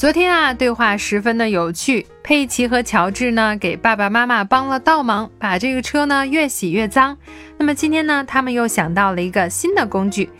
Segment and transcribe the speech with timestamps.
[0.00, 2.06] 昨天啊，对话十分的有趣。
[2.22, 7.18] 佩奇和乔治呢，给爸爸妈妈帮了倒忙，把这个车呢越洗越脏。
[7.58, 10.30] 那么今天呢，他们又想到了一个新的工具。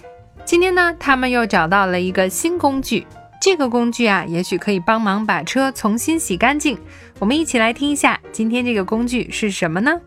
[0.47, 3.07] 今天呢，他们又找到了一个新工具。
[3.39, 6.79] 这个工具啊，也许可以帮忙把车重新洗干净。
[7.19, 10.01] 我们一起来听一下，今天这个工具是什么呢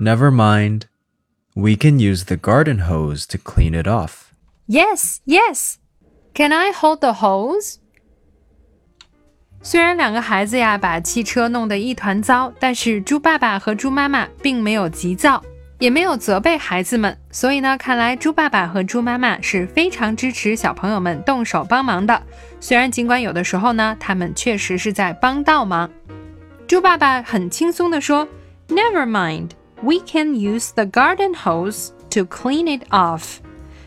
[0.00, 0.82] ？Never mind.
[1.54, 4.28] We can use the garden hose to clean it off.
[4.68, 5.78] Yes, yes.
[6.32, 7.78] Can I hold the hose?
[9.60, 15.42] 虽然两个孩子呀把汽车弄得一团糟，但是猪爸爸和猪妈妈并没有急躁，
[15.78, 17.18] 也没有责备孩子们。
[17.30, 22.22] 所以呢，看来猪爸爸和猪妈妈是非常支持小朋友们动手帮忙的。
[22.60, 25.90] 虽然尽管有的时候呢，他们确实是在帮倒忙。
[26.66, 28.26] 猪爸爸很轻松地说
[28.68, 29.50] ：“Never mind,
[29.82, 33.38] we can use the garden hose to clean it off。”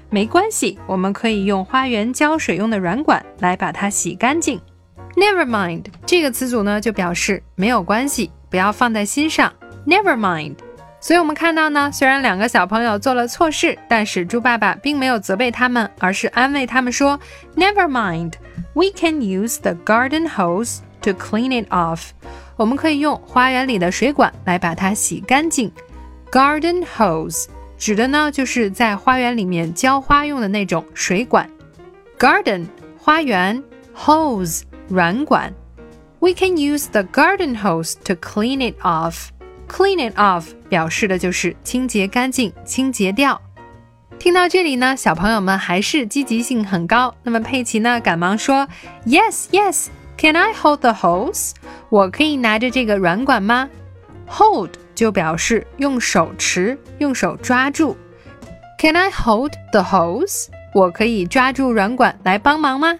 [0.09, 4.59] 没关系，我们可以用花园浇水用的软管来把它洗干净。
[5.15, 9.51] Never mind 这个词组呢，就表示没有关系，不要放在心上。
[9.85, 10.55] Never mind。
[10.99, 17.19] 所以我们看到呢，虽然两个小朋友做了错事，但是猪爸爸并没有责备他们，而是安慰他们说
[17.55, 18.33] ：“Never mind,
[18.73, 22.09] we can use the garden hose to clean it off。”
[22.55, 25.71] 我们可以用花园里的水管来把它洗干净。
[26.31, 27.47] Garden hose
[27.79, 31.49] 指的呢，就是在花园里面浇花用的那种水管。
[32.19, 32.67] Garden
[32.99, 33.63] 花园
[33.97, 35.52] ，hose 软管。
[36.18, 39.28] We can use the garden hose to clean it off.
[39.68, 43.40] Clean it off 表示的就是清洁干净、清洁掉。
[44.18, 47.14] 听到这里呢，小朋友们还是积极性很高。
[47.22, 48.66] 那么佩奇呢，赶忙说：“
[49.04, 49.88] Yes, yes.
[50.16, 51.52] Can I hold the hose？
[51.90, 53.68] 我可以拿着这个软管吗？
[54.28, 57.96] Hold 就表示用手持、用手抓住。
[58.78, 60.46] Can I hold the hose？
[60.74, 62.98] 我可以抓住软管来帮忙吗？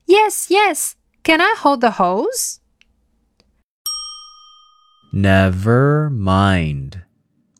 [0.06, 0.96] Yes, yes.
[1.22, 2.58] Can I hold the hose?
[5.12, 7.02] Never mind.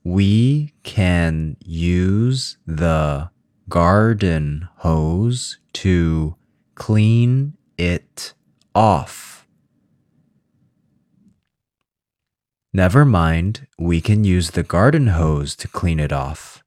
[0.03, 3.31] We can use the
[3.69, 6.34] garden hose to
[6.75, 8.34] clean it
[8.75, 9.27] off.
[12.77, 13.67] Never mind.
[13.77, 16.61] We can use the garden hose to clean it off.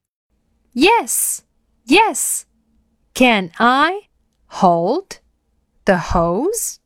[0.73, 1.41] Yes,
[1.85, 2.45] yes.
[3.13, 4.07] Can I
[4.47, 5.19] hold
[5.85, 6.79] the hose?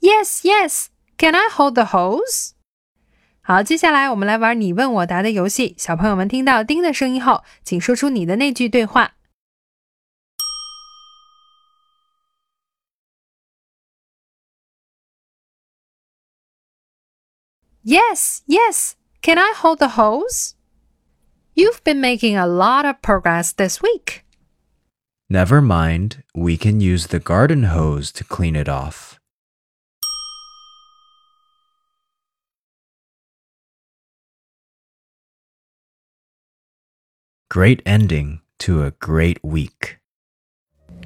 [0.00, 0.86] Yes, yes.
[1.18, 2.52] Can I hold the hose?
[3.40, 5.76] 好，接下来我们来玩你问我答的游戏。
[5.78, 9.12] 小朋友们听到“叮”的声音后，请说出你的那句对话。
[17.83, 18.95] Yes, yes.
[19.21, 20.55] Can I hold the hose?
[21.55, 24.23] You've been making a lot of progress this week.
[25.29, 26.23] Never mind.
[26.35, 29.19] We can use the garden hose to clean it off.
[37.49, 40.00] Great ending to a great week.